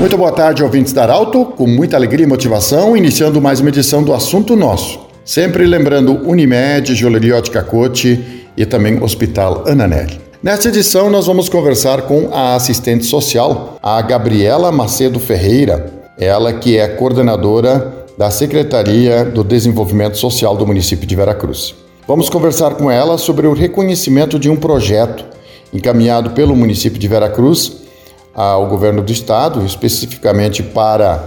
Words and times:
Muito 0.00 0.16
boa 0.16 0.32
tarde, 0.32 0.62
ouvintes 0.62 0.94
da 0.94 1.02
Arauto, 1.02 1.44
com 1.44 1.66
muita 1.66 1.94
alegria 1.94 2.24
e 2.24 2.28
motivação, 2.28 2.96
iniciando 2.96 3.38
mais 3.38 3.60
uma 3.60 3.68
edição 3.68 4.02
do 4.02 4.14
Assunto 4.14 4.56
Nosso. 4.56 4.98
Sempre 5.26 5.66
lembrando 5.66 6.26
Unimed, 6.26 6.94
Joalheria 6.94 7.36
Ótica 7.36 7.62
Cote 7.62 8.48
e 8.56 8.64
também 8.64 9.02
Hospital 9.02 9.62
Ananelli. 9.68 10.18
Nesta 10.42 10.68
edição, 10.68 11.10
nós 11.10 11.26
vamos 11.26 11.50
conversar 11.50 12.00
com 12.02 12.30
a 12.32 12.54
assistente 12.54 13.04
social, 13.04 13.78
a 13.82 14.00
Gabriela 14.00 14.72
Macedo 14.72 15.20
Ferreira, 15.20 15.92
ela 16.18 16.54
que 16.54 16.78
é 16.78 16.88
coordenadora 16.88 18.06
da 18.16 18.30
Secretaria 18.30 19.22
do 19.22 19.44
Desenvolvimento 19.44 20.16
Social 20.16 20.56
do 20.56 20.66
município 20.66 21.06
de 21.06 21.14
Veracruz. 21.14 21.74
Vamos 22.08 22.30
conversar 22.30 22.74
com 22.76 22.90
ela 22.90 23.18
sobre 23.18 23.46
o 23.46 23.52
reconhecimento 23.52 24.38
de 24.38 24.48
um 24.48 24.56
projeto 24.56 25.26
encaminhado 25.74 26.30
pelo 26.30 26.56
município 26.56 26.98
de 26.98 27.06
Veracruz 27.06 27.79
ao 28.40 28.66
governo 28.66 29.02
do 29.02 29.12
estado, 29.12 29.62
especificamente 29.66 30.62
para 30.62 31.22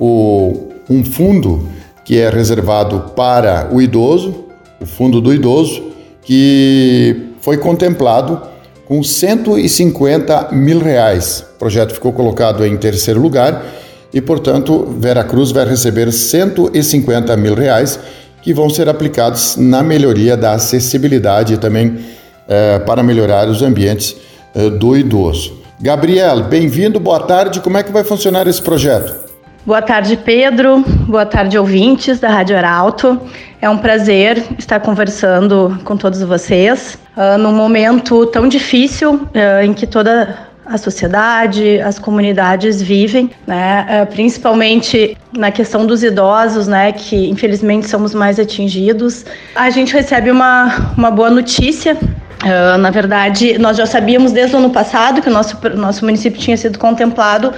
o, 0.00 0.68
um 0.90 1.04
fundo 1.04 1.68
que 2.04 2.18
é 2.18 2.28
reservado 2.28 3.12
para 3.14 3.68
o 3.72 3.80
idoso, 3.80 4.46
o 4.80 4.86
fundo 4.86 5.20
do 5.20 5.32
idoso, 5.32 5.92
que 6.22 7.30
foi 7.40 7.56
contemplado 7.56 8.42
com 8.84 9.00
150 9.00 10.48
mil 10.52 10.80
reais. 10.80 11.44
O 11.54 11.58
projeto 11.58 11.94
ficou 11.94 12.12
colocado 12.12 12.66
em 12.66 12.76
terceiro 12.76 13.20
lugar 13.20 13.64
e, 14.12 14.20
portanto, 14.20 14.92
Veracruz 14.98 15.52
vai 15.52 15.64
receber 15.68 16.12
150 16.12 17.36
mil 17.36 17.54
reais 17.54 17.98
que 18.42 18.52
vão 18.52 18.68
ser 18.68 18.88
aplicados 18.88 19.56
na 19.56 19.84
melhoria 19.84 20.36
da 20.36 20.54
acessibilidade 20.54 21.54
e 21.54 21.56
também 21.58 21.98
eh, 22.48 22.80
para 22.80 23.04
melhorar 23.04 23.48
os 23.48 23.62
ambientes 23.62 24.16
eh, 24.54 24.70
do 24.70 24.96
idoso. 24.96 25.65
Gabriel, 25.78 26.44
bem-vindo, 26.44 26.98
boa 26.98 27.20
tarde. 27.20 27.60
Como 27.60 27.76
é 27.76 27.82
que 27.82 27.92
vai 27.92 28.02
funcionar 28.02 28.46
esse 28.46 28.62
projeto? 28.62 29.14
Boa 29.66 29.82
tarde, 29.82 30.16
Pedro. 30.16 30.82
Boa 31.06 31.26
tarde, 31.26 31.58
ouvintes 31.58 32.18
da 32.18 32.30
Rádio 32.30 32.56
Arauto. 32.56 33.20
É 33.60 33.68
um 33.68 33.76
prazer 33.76 34.42
estar 34.58 34.80
conversando 34.80 35.78
com 35.84 35.96
todos 35.96 36.22
vocês 36.22 36.98
uh, 37.14 37.36
num 37.36 37.52
momento 37.52 38.24
tão 38.26 38.48
difícil 38.48 39.14
uh, 39.14 39.64
em 39.64 39.74
que 39.74 39.86
toda 39.86 40.46
a 40.64 40.78
sociedade, 40.78 41.78
as 41.80 41.98
comunidades 41.98 42.80
vivem, 42.80 43.30
né? 43.46 43.86
Uh, 44.02 44.06
principalmente 44.06 45.16
na 45.36 45.50
questão 45.50 45.84
dos 45.84 46.02
idosos, 46.02 46.66
né? 46.66 46.90
Que 46.92 47.28
infelizmente 47.28 47.86
somos 47.86 48.14
mais 48.14 48.40
atingidos. 48.40 49.26
A 49.54 49.68
gente 49.68 49.92
recebe 49.92 50.30
uma, 50.30 50.94
uma 50.96 51.10
boa 51.10 51.30
notícia 51.30 51.98
Uh, 52.46 52.78
na 52.78 52.90
verdade, 52.90 53.58
nós 53.58 53.76
já 53.76 53.86
sabíamos 53.86 54.30
desde 54.30 54.54
o 54.54 54.60
ano 54.60 54.70
passado 54.70 55.20
que 55.20 55.28
o 55.28 55.32
nosso, 55.32 55.58
nosso 55.74 56.04
município 56.04 56.38
tinha 56.40 56.56
sido 56.56 56.78
contemplado, 56.78 57.52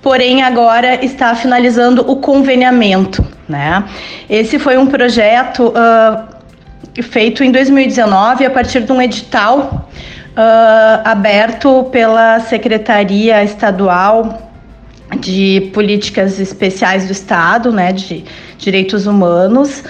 porém 0.00 0.42
agora 0.42 1.04
está 1.04 1.34
finalizando 1.34 2.00
o 2.10 2.16
conveniamento. 2.16 3.22
Né? 3.46 3.84
Esse 4.30 4.58
foi 4.58 4.78
um 4.78 4.86
projeto 4.86 5.68
uh, 5.68 7.02
feito 7.02 7.44
em 7.44 7.52
2019 7.52 8.46
a 8.46 8.50
partir 8.50 8.80
de 8.80 8.90
um 8.90 9.02
edital 9.02 9.86
uh, 10.30 11.02
aberto 11.04 11.84
pela 11.92 12.40
Secretaria 12.40 13.44
Estadual 13.44 14.50
de 15.20 15.70
Políticas 15.74 16.40
Especiais 16.40 17.04
do 17.04 17.12
Estado, 17.12 17.70
né, 17.70 17.92
de 17.92 18.24
Direitos 18.56 19.06
Humanos, 19.06 19.84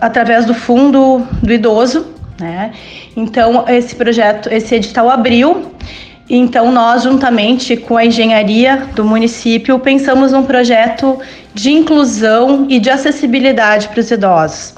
através 0.00 0.44
do 0.44 0.54
Fundo 0.54 1.26
do 1.42 1.52
Idoso, 1.52 2.14
né? 2.40 2.72
Então, 3.16 3.64
esse 3.68 3.94
projeto, 3.94 4.48
esse 4.52 4.74
edital 4.74 5.10
abriu. 5.10 5.72
Então, 6.28 6.72
nós, 6.72 7.04
juntamente 7.04 7.76
com 7.76 7.96
a 7.96 8.04
engenharia 8.04 8.88
do 8.94 9.04
município, 9.04 9.78
pensamos 9.78 10.32
num 10.32 10.42
projeto 10.42 11.18
de 11.54 11.70
inclusão 11.70 12.66
e 12.68 12.80
de 12.80 12.90
acessibilidade 12.90 13.88
para 13.88 14.00
os 14.00 14.10
idosos. 14.10 14.74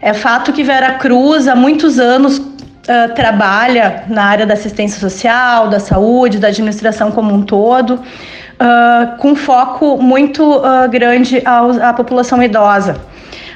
É 0.00 0.12
fato 0.12 0.52
que 0.52 0.62
Vera 0.62 0.92
Cruz, 0.94 1.48
há 1.48 1.56
muitos 1.56 1.98
anos, 1.98 2.38
uh, 2.38 3.14
trabalha 3.14 4.04
na 4.08 4.24
área 4.24 4.46
da 4.46 4.54
assistência 4.54 5.00
social, 5.00 5.68
da 5.68 5.80
saúde, 5.80 6.38
da 6.38 6.48
administração 6.48 7.10
como 7.10 7.34
um 7.34 7.42
todo, 7.42 7.94
uh, 7.94 9.16
com 9.18 9.34
foco 9.34 10.00
muito 10.00 10.58
uh, 10.58 10.88
grande 10.88 11.42
à 11.44 11.92
população 11.92 12.42
idosa. 12.42 13.00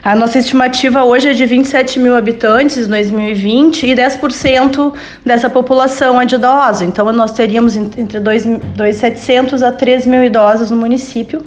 A 0.03 0.15
nossa 0.15 0.39
estimativa 0.39 1.03
hoje 1.05 1.29
é 1.29 1.33
de 1.33 1.45
27 1.45 1.99
mil 1.99 2.17
habitantes 2.17 2.79
em 2.79 2.89
2020 2.89 3.85
e 3.85 3.95
10% 3.95 4.95
dessa 5.25 5.51
população 5.51 6.21
é 6.21 6.25
de 6.25 6.37
idosos. 6.37 6.83
Então, 6.83 7.13
nós 7.13 7.33
teríamos 7.33 7.77
entre 7.77 8.21
2.700 8.21 9.63
a 9.63 9.73
3 9.73 10.07
mil 10.07 10.23
idosos 10.23 10.71
no 10.71 10.77
município. 10.77 11.45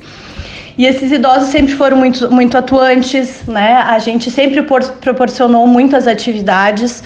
E 0.77 0.85
esses 0.85 1.11
idosos 1.11 1.49
sempre 1.49 1.73
foram 1.75 1.95
muito, 1.95 2.29
muito 2.31 2.57
atuantes, 2.57 3.41
né? 3.47 3.75
A 3.77 3.99
gente 3.99 4.29
sempre 4.29 4.63
por, 4.63 4.83
proporcionou 4.83 5.65
muitas 5.65 6.05
atividades, 6.07 7.03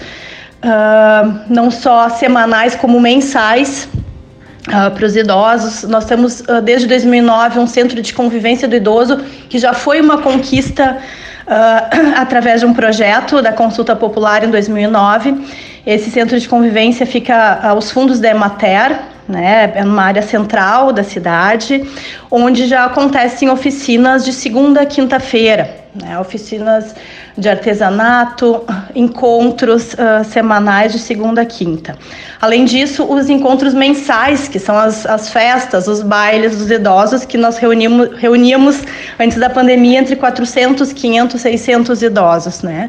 uh, 0.64 1.40
não 1.48 1.70
só 1.70 2.08
semanais 2.08 2.74
como 2.74 3.00
mensais, 3.00 3.88
Uh, 4.66 4.90
para 4.90 5.06
os 5.06 5.14
idosos. 5.14 5.84
Nós 5.84 6.06
temos, 6.06 6.40
uh, 6.40 6.60
desde 6.60 6.88
2009, 6.88 7.60
um 7.60 7.68
centro 7.68 8.02
de 8.02 8.12
convivência 8.12 8.66
do 8.66 8.74
idoso, 8.74 9.18
que 9.48 9.60
já 9.60 9.72
foi 9.72 10.00
uma 10.00 10.18
conquista 10.18 10.98
uh, 11.46 12.14
através 12.16 12.60
de 12.60 12.66
um 12.66 12.74
projeto 12.74 13.40
da 13.40 13.52
consulta 13.52 13.94
popular 13.94 14.44
em 14.44 14.50
2009. 14.50 15.34
Esse 15.86 16.10
centro 16.10 16.38
de 16.38 16.48
convivência 16.48 17.06
fica 17.06 17.60
aos 17.62 17.90
fundos 17.90 18.18
da 18.18 18.28
Emater, 18.28 18.98
né, 19.28 19.72
é 19.74 19.84
numa 19.84 20.02
área 20.02 20.22
central 20.22 20.92
da 20.92 21.02
cidade, 21.02 21.84
onde 22.30 22.66
já 22.66 22.84
acontecem 22.84 23.48
oficinas 23.50 24.24
de 24.24 24.32
segunda 24.32 24.82
a 24.82 24.86
quinta-feira, 24.86 25.86
né, 25.94 26.18
oficinas 26.18 26.94
de 27.36 27.48
artesanato, 27.48 28.64
encontros 28.94 29.92
uh, 29.92 30.24
semanais 30.24 30.92
de 30.92 30.98
segunda 30.98 31.42
a 31.42 31.44
quinta. 31.44 31.96
Além 32.40 32.64
disso, 32.64 33.04
os 33.04 33.28
encontros 33.28 33.74
mensais, 33.74 34.48
que 34.48 34.58
são 34.58 34.76
as, 34.76 35.04
as 35.04 35.28
festas, 35.28 35.86
os 35.86 36.02
bailes 36.02 36.56
dos 36.56 36.70
idosos, 36.70 37.26
que 37.26 37.36
nós 37.36 37.58
reunimos, 37.58 38.08
reuníamos 38.16 38.82
antes 39.18 39.36
da 39.38 39.50
pandemia 39.50 39.98
entre 39.98 40.16
400, 40.16 40.92
500, 40.92 41.40
600 41.40 42.02
idosos. 42.02 42.62
Né? 42.62 42.88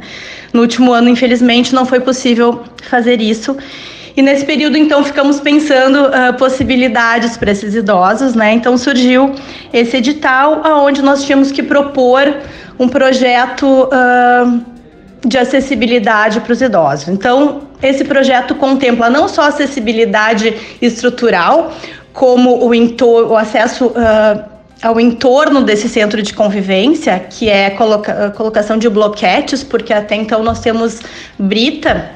No 0.54 0.62
último 0.62 0.94
ano, 0.94 1.10
infelizmente, 1.10 1.76
não 1.76 1.86
foi 1.86 2.00
possível 2.00 2.64
fazer 2.84 3.20
isso. 3.20 3.58
E 4.18 4.22
nesse 4.24 4.44
período, 4.44 4.76
então, 4.76 5.04
ficamos 5.04 5.40
pensando 5.40 6.08
uh, 6.08 6.34
possibilidades 6.40 7.38
para 7.38 7.52
esses 7.52 7.76
idosos, 7.76 8.34
né? 8.34 8.52
Então 8.52 8.76
surgiu 8.76 9.36
esse 9.72 9.98
edital, 9.98 10.64
onde 10.66 11.04
nós 11.04 11.24
tínhamos 11.24 11.52
que 11.52 11.62
propor 11.62 12.36
um 12.80 12.90
projeto 12.90 13.84
uh, 13.84 14.60
de 15.24 15.38
acessibilidade 15.38 16.40
para 16.42 16.52
os 16.52 16.60
idosos. 16.60 17.10
Então, 17.10 17.68
esse 17.80 18.04
projeto 18.04 18.56
contempla 18.56 19.08
não 19.08 19.28
só 19.28 19.44
acessibilidade 19.44 20.52
estrutural, 20.82 21.72
como 22.12 22.66
o, 22.66 22.72
o 22.72 23.38
acesso 23.38 23.86
uh, 23.86 24.44
ao 24.82 25.00
entorno 25.00 25.62
desse 25.62 25.88
centro 25.88 26.24
de 26.24 26.34
convivência, 26.34 27.20
que 27.20 27.50
é 27.50 27.68
a 27.68 27.72
coloca 27.78 28.32
colocação 28.36 28.80
de 28.80 28.90
bloquetes, 28.90 29.64
porque 29.64 29.94
até 29.94 30.16
então 30.16 30.42
nós 30.42 30.60
temos 30.60 31.02
brita, 31.38 32.10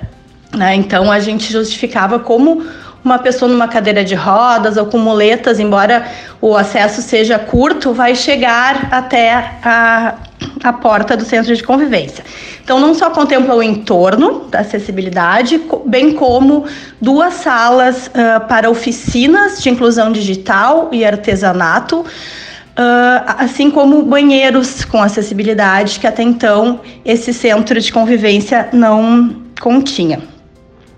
né? 0.55 0.75
então 0.75 1.11
a 1.11 1.19
gente 1.19 1.51
justificava 1.51 2.19
como 2.19 2.63
uma 3.03 3.17
pessoa 3.17 3.51
numa 3.51 3.67
cadeira 3.67 4.03
de 4.03 4.15
rodas 4.15 4.77
ou 4.77 4.85
com 4.85 4.97
muletas, 4.97 5.59
embora 5.59 6.05
o 6.39 6.55
acesso 6.55 7.01
seja 7.01 7.39
curto, 7.39 7.93
vai 7.93 8.15
chegar 8.15 8.89
até 8.91 9.57
a, 9.63 10.15
a 10.63 10.73
porta 10.73 11.17
do 11.17 11.25
centro 11.25 11.55
de 11.55 11.63
convivência. 11.63 12.23
Então, 12.63 12.79
não 12.79 12.93
só 12.93 13.09
contempla 13.09 13.55
o 13.55 13.63
entorno 13.63 14.45
da 14.49 14.59
acessibilidade, 14.59 15.59
bem 15.85 16.13
como 16.13 16.65
duas 17.01 17.33
salas 17.35 18.07
uh, 18.07 18.47
para 18.47 18.69
oficinas 18.69 19.61
de 19.61 19.69
inclusão 19.69 20.11
digital 20.11 20.89
e 20.91 21.03
artesanato. 21.03 22.01
Uh, 22.01 23.27
assim 23.37 23.69
como 23.69 24.01
banheiros 24.03 24.85
com 24.85 25.03
acessibilidade, 25.03 25.99
que 25.99 26.07
até 26.07 26.23
então 26.23 26.79
esse 27.03 27.33
centro 27.33 27.79
de 27.79 27.91
convivência 27.91 28.69
não 28.71 29.35
continha. 29.59 30.30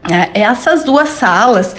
É, 0.10 0.42
essas 0.42 0.84
duas 0.84 1.10
salas 1.10 1.76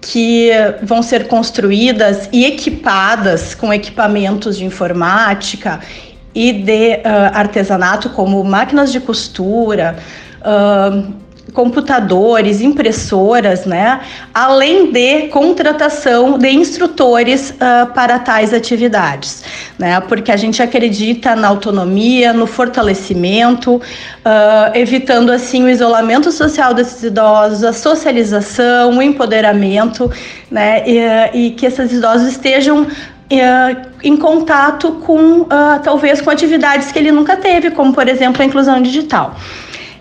que 0.00 0.50
vão 0.82 1.02
ser 1.02 1.26
construídas 1.26 2.28
e 2.32 2.44
equipadas 2.44 3.54
com 3.54 3.72
equipamentos 3.72 4.56
de 4.56 4.64
informática 4.64 5.80
e 6.34 6.52
de 6.52 6.96
uh, 6.96 7.32
artesanato, 7.32 8.10
como 8.10 8.44
máquinas 8.44 8.92
de 8.92 9.00
costura, 9.00 9.96
uh, 10.42 11.12
computadores, 11.52 12.60
impressoras, 12.60 13.64
né? 13.64 14.00
Além 14.34 14.92
de 14.92 15.28
contratação 15.28 16.38
de 16.38 16.50
instrutores 16.50 17.50
uh, 17.50 17.92
para 17.94 18.18
tais 18.18 18.52
atividades, 18.52 19.42
né? 19.78 20.00
Porque 20.00 20.32
a 20.32 20.36
gente 20.36 20.62
acredita 20.62 21.36
na 21.36 21.48
autonomia, 21.48 22.32
no 22.32 22.46
fortalecimento, 22.46 23.76
uh, 23.76 23.82
evitando 24.74 25.30
assim 25.30 25.62
o 25.62 25.68
isolamento 25.68 26.32
social 26.32 26.72
desses 26.72 27.02
idosos, 27.02 27.62
a 27.62 27.72
socialização, 27.72 28.98
o 28.98 29.02
empoderamento, 29.02 30.10
né? 30.50 30.82
E, 30.86 31.46
e 31.46 31.50
que 31.50 31.66
esses 31.66 31.92
idosos 31.92 32.28
estejam 32.28 32.82
uh, 32.82 33.86
em 34.02 34.16
contato 34.16 34.92
com, 35.04 35.42
uh, 35.42 35.48
talvez, 35.82 36.20
com 36.20 36.30
atividades 36.30 36.90
que 36.92 36.98
ele 36.98 37.12
nunca 37.12 37.36
teve, 37.36 37.70
como, 37.70 37.92
por 37.92 38.08
exemplo, 38.08 38.42
a 38.42 38.44
inclusão 38.44 38.80
digital. 38.80 39.36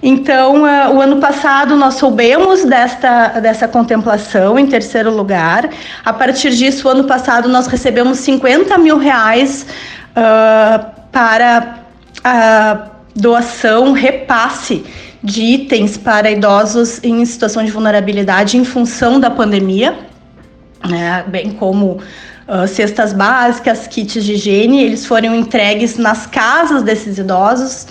Então, 0.07 0.61
uh, 0.61 0.95
o 0.95 1.01
ano 1.01 1.17
passado 1.17 1.75
nós 1.75 1.95
soubemos 1.95 2.63
desta, 2.63 3.39
dessa 3.39 3.67
contemplação 3.67 4.59
em 4.59 4.67
terceiro 4.67 5.09
lugar. 5.09 5.67
A 6.05 6.13
partir 6.13 6.51
disso, 6.51 6.87
o 6.87 6.91
ano 6.91 7.05
passado 7.05 7.49
nós 7.49 7.65
recebemos 7.65 8.19
50 8.19 8.77
mil 8.77 8.99
reais 8.99 9.65
uh, 10.11 10.85
para 11.11 11.79
a 12.23 12.91
doação, 13.15 13.93
repasse 13.93 14.85
de 15.23 15.41
itens 15.41 15.97
para 15.97 16.29
idosos 16.29 17.03
em 17.03 17.25
situação 17.25 17.65
de 17.65 17.71
vulnerabilidade 17.71 18.57
em 18.59 18.63
função 18.63 19.19
da 19.19 19.31
pandemia, 19.31 19.97
né, 20.87 21.23
bem 21.25 21.49
como 21.49 21.99
uh, 22.47 22.67
cestas 22.67 23.11
básicas, 23.11 23.87
kits 23.87 24.23
de 24.23 24.33
higiene, 24.33 24.83
eles 24.83 25.03
foram 25.03 25.33
entregues 25.33 25.97
nas 25.97 26.27
casas 26.27 26.83
desses 26.83 27.17
idosos 27.17 27.87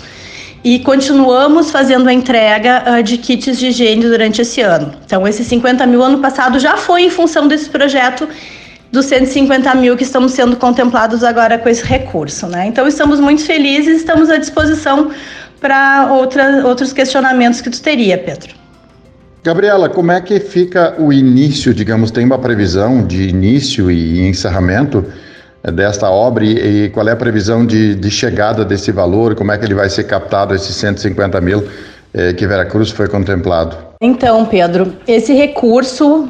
e 0.65 0.79
continuamos 0.79 1.69
fazendo 1.69 2.09
a 2.09 2.13
entrega 2.13 2.83
uh, 2.87 3.03
de 3.03 3.19
kits 3.19 3.59
de 3.59 3.67
higiene 3.67 4.01
durante 4.01 4.41
esse 4.41 4.61
ano. 4.61 4.95
Então, 5.05 5.27
esses 5.27 5.45
50 5.45 5.85
mil 5.85 6.01
ano 6.01 6.17
passado 6.17 6.57
já 6.59 6.75
foi 6.75 7.03
em 7.03 7.09
função 7.11 7.47
desse 7.47 7.69
projeto 7.69 8.27
dos 8.91 9.05
150 9.05 9.75
mil 9.75 9.95
que 9.95 10.01
estamos 10.01 10.31
sendo 10.31 10.55
contemplados 10.55 11.23
agora 11.23 11.59
com 11.59 11.69
esse 11.69 11.85
recurso. 11.85 12.47
Né? 12.47 12.65
Então, 12.65 12.87
estamos 12.87 13.19
muito 13.19 13.43
felizes, 13.43 13.97
estamos 13.97 14.27
à 14.31 14.37
disposição 14.37 15.11
para 15.61 16.09
outros 16.63 16.91
questionamentos 16.91 17.61
que 17.61 17.69
tu 17.69 17.79
teria, 17.79 18.17
Pedro. 18.17 18.55
Gabriela, 19.43 19.87
como 19.87 20.11
é 20.11 20.19
que 20.19 20.39
fica 20.39 20.95
o 20.97 21.13
início, 21.13 21.75
digamos, 21.75 22.09
tem 22.09 22.25
uma 22.25 22.39
previsão 22.39 23.05
de 23.05 23.29
início 23.29 23.91
e 23.91 24.27
encerramento 24.27 25.05
desta 25.71 26.09
obra 26.09 26.45
e, 26.45 26.85
e 26.85 26.89
qual 26.89 27.07
é 27.07 27.11
a 27.11 27.15
previsão 27.15 27.65
de, 27.65 27.95
de, 27.95 28.11
chegada 28.11 28.63
desse 28.63 28.91
valor, 28.91 29.35
como 29.35 29.51
é 29.51 29.57
que 29.57 29.65
ele 29.65 29.73
vai 29.73 29.89
ser 29.89 30.03
captado, 30.03 30.53
esses 30.53 30.75
150 30.75 31.41
mil 31.41 31.67
eh, 32.13 32.33
que 32.33 32.45
Veracruz 32.45 32.91
foi 32.91 33.07
contemplado? 33.07 33.75
Então, 34.01 34.45
Pedro, 34.45 34.93
esse 35.07 35.33
recurso 35.33 36.25
uh, 36.25 36.29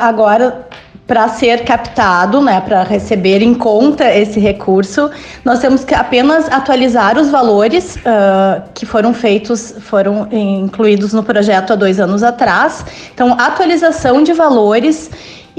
agora 0.00 0.66
para 1.08 1.26
ser 1.28 1.64
captado, 1.64 2.38
né, 2.42 2.60
para 2.60 2.82
receber 2.82 3.40
em 3.40 3.54
conta 3.54 4.14
esse 4.14 4.38
recurso, 4.38 5.10
nós 5.42 5.58
temos 5.58 5.82
que 5.82 5.94
apenas 5.94 6.46
atualizar 6.52 7.18
os 7.18 7.30
valores 7.30 7.96
uh, 7.96 8.62
que 8.74 8.84
foram 8.84 9.14
feitos, 9.14 9.74
foram 9.80 10.28
incluídos 10.30 11.14
no 11.14 11.22
projeto 11.22 11.72
há 11.72 11.76
dois 11.76 11.98
anos 11.98 12.22
atrás. 12.22 12.84
Então, 13.14 13.32
atualização 13.40 14.22
de 14.22 14.34
valores 14.34 15.10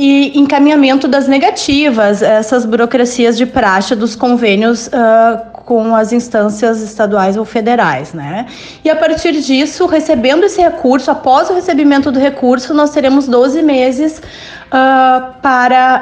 e 0.01 0.39
encaminhamento 0.39 1.09
das 1.09 1.27
negativas, 1.27 2.21
essas 2.21 2.65
burocracias 2.65 3.37
de 3.37 3.45
praxe 3.45 3.93
dos 3.95 4.15
convênios 4.15 4.87
uh, 4.87 5.51
com 5.51 5.93
as 5.93 6.13
instâncias 6.13 6.81
estaduais 6.81 7.35
ou 7.35 7.43
federais, 7.43 8.13
né? 8.13 8.45
E 8.81 8.89
a 8.89 8.95
partir 8.95 9.33
disso, 9.41 9.85
recebendo 9.87 10.45
esse 10.45 10.61
recurso, 10.61 11.11
após 11.11 11.49
o 11.49 11.53
recebimento 11.53 12.13
do 12.13 12.17
recurso, 12.17 12.73
nós 12.73 12.91
teremos 12.91 13.27
12 13.27 13.61
meses 13.61 14.19
uh, 14.19 15.33
para 15.41 16.01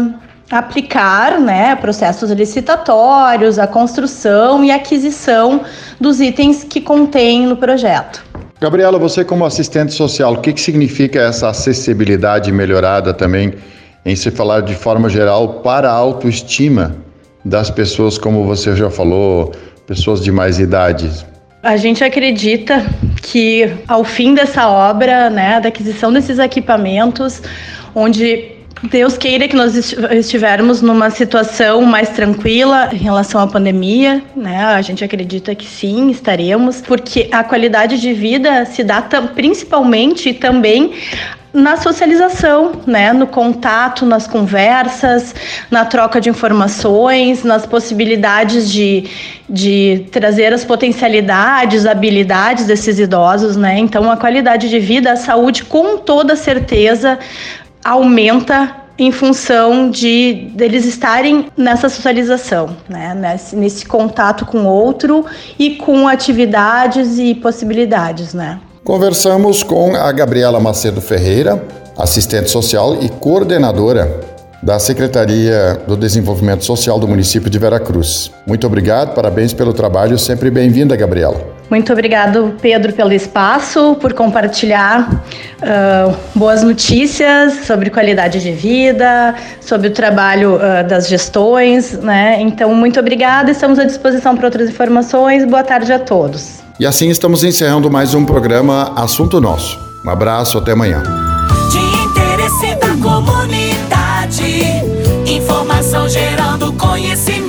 uh, 0.00 0.14
aplicar 0.50 1.38
né, 1.38 1.76
processos 1.76 2.30
licitatórios, 2.30 3.58
a 3.58 3.66
construção 3.66 4.64
e 4.64 4.70
aquisição 4.70 5.60
dos 6.00 6.18
itens 6.18 6.64
que 6.64 6.80
contém 6.80 7.46
no 7.46 7.58
projeto. 7.58 8.23
Gabriela, 8.64 8.98
você 8.98 9.22
como 9.22 9.44
assistente 9.44 9.92
social, 9.92 10.32
o 10.32 10.40
que, 10.40 10.50
que 10.50 10.58
significa 10.58 11.20
essa 11.20 11.50
acessibilidade 11.50 12.50
melhorada 12.50 13.12
também 13.12 13.52
em 14.06 14.16
se 14.16 14.30
falar 14.30 14.62
de 14.62 14.74
forma 14.74 15.10
geral 15.10 15.60
para 15.60 15.90
a 15.90 15.92
autoestima 15.92 16.96
das 17.44 17.68
pessoas, 17.70 18.16
como 18.16 18.46
você 18.46 18.74
já 18.74 18.88
falou, 18.88 19.52
pessoas 19.86 20.24
de 20.24 20.32
mais 20.32 20.58
idade? 20.58 21.10
A 21.62 21.76
gente 21.76 22.02
acredita 22.02 22.82
que 23.20 23.70
ao 23.86 24.02
fim 24.02 24.34
dessa 24.34 24.66
obra, 24.66 25.28
né, 25.28 25.60
da 25.60 25.68
aquisição 25.68 26.10
desses 26.10 26.38
equipamentos, 26.38 27.42
onde 27.94 28.53
Deus 28.90 29.16
queira 29.16 29.48
que 29.48 29.56
nós 29.56 29.74
estivermos 29.74 30.82
numa 30.82 31.08
situação 31.08 31.82
mais 31.82 32.10
tranquila 32.10 32.90
em 32.92 32.98
relação 32.98 33.40
à 33.40 33.46
pandemia, 33.46 34.22
né? 34.36 34.62
A 34.64 34.82
gente 34.82 35.02
acredita 35.02 35.54
que 35.54 35.66
sim, 35.66 36.10
estaremos, 36.10 36.82
porque 36.82 37.28
a 37.32 37.42
qualidade 37.42 37.98
de 37.98 38.12
vida 38.12 38.66
se 38.66 38.84
dá 38.84 39.00
principalmente 39.34 40.34
também 40.34 40.92
na 41.52 41.76
socialização, 41.76 42.72
né, 42.84 43.12
no 43.12 43.28
contato, 43.28 44.04
nas 44.04 44.26
conversas, 44.26 45.32
na 45.70 45.84
troca 45.84 46.20
de 46.20 46.28
informações, 46.28 47.44
nas 47.44 47.64
possibilidades 47.64 48.68
de, 48.72 49.04
de 49.48 50.04
trazer 50.10 50.52
as 50.52 50.64
potencialidades, 50.64 51.86
habilidades 51.86 52.66
desses 52.66 52.98
idosos, 52.98 53.56
né? 53.56 53.78
Então, 53.78 54.10
a 54.10 54.16
qualidade 54.16 54.68
de 54.68 54.80
vida, 54.80 55.12
a 55.12 55.16
saúde, 55.16 55.64
com 55.64 55.96
toda 55.96 56.34
certeza, 56.34 57.20
aumenta 57.84 58.76
em 58.98 59.10
função 59.10 59.90
de 59.90 60.50
deles 60.54 60.84
estarem 60.86 61.46
nessa 61.56 61.88
socialização, 61.88 62.76
né? 62.88 63.14
nesse, 63.14 63.56
nesse 63.56 63.84
contato 63.84 64.46
com 64.46 64.58
o 64.60 64.66
outro 64.66 65.24
e 65.58 65.76
com 65.76 66.06
atividades 66.06 67.18
e 67.18 67.34
possibilidades, 67.34 68.32
né? 68.32 68.60
Conversamos 68.84 69.62
com 69.62 69.96
a 69.96 70.12
Gabriela 70.12 70.60
Macedo 70.60 71.00
Ferreira, 71.00 71.64
assistente 71.98 72.50
social 72.50 72.98
e 73.00 73.08
coordenadora 73.08 74.20
da 74.62 74.78
Secretaria 74.78 75.78
do 75.86 75.96
Desenvolvimento 75.96 76.64
Social 76.64 76.98
do 76.98 77.06
município 77.06 77.50
de 77.50 77.58
Veracruz. 77.58 78.30
Muito 78.46 78.66
obrigado, 78.66 79.14
parabéns 79.14 79.52
pelo 79.52 79.74
trabalho, 79.74 80.18
sempre 80.18 80.50
bem-vinda, 80.50 80.96
Gabriela. 80.96 81.38
Muito 81.68 81.92
obrigado, 81.92 82.54
Pedro, 82.62 82.92
pelo 82.92 83.12
espaço, 83.12 83.96
por 84.00 84.14
compartilhar 84.14 85.22
uh, 85.64 86.14
boas 86.34 86.62
notícias 86.62 87.66
sobre 87.66 87.90
qualidade 87.90 88.40
de 88.40 88.52
vida, 88.52 89.34
sobre 89.60 89.88
o 89.88 89.90
trabalho 89.90 90.56
uh, 90.56 90.86
das 90.86 91.08
gestões, 91.08 91.92
né? 91.92 92.40
Então, 92.40 92.74
muito 92.74 93.00
obrigada, 93.00 93.50
estamos 93.50 93.78
à 93.78 93.84
disposição 93.84 94.36
para 94.36 94.46
outras 94.46 94.68
informações. 94.68 95.44
Boa 95.44 95.64
tarde 95.64 95.92
a 95.92 95.98
todos. 95.98 96.62
E 96.78 96.86
assim 96.86 97.08
estamos 97.08 97.44
encerrando 97.44 97.90
mais 97.90 98.14
um 98.14 98.24
programa 98.24 98.92
Assunto 98.96 99.40
Nosso. 99.40 99.78
Um 100.04 100.10
abraço, 100.10 100.58
até 100.58 100.72
amanhã. 100.72 101.02
De 101.70 101.78
interesse 101.78 102.74
da 102.76 102.88
comunidade, 103.02 104.82
informação 105.26 106.08
gerando 106.08 106.72
conhecimento, 106.74 107.43